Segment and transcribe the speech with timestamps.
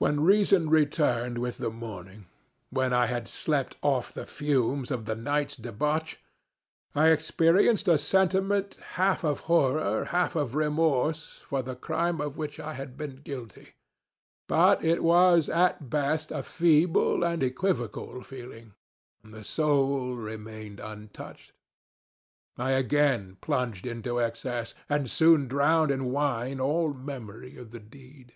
[0.00, 5.60] When reason returned with the morningŌĆöwhen I had slept off the fumes of the nightŌĆÖs
[6.96, 12.58] debauchŌĆöI experienced a sentiment half of horror, half of remorse, for the crime of which
[12.58, 13.76] I had been guilty;
[14.48, 18.74] but it was, at best, a feeble and equivocal feeling,
[19.22, 21.52] and the soul remained untouched.
[22.58, 28.34] I again plunged into excess, and soon drowned in wine all memory of the deed.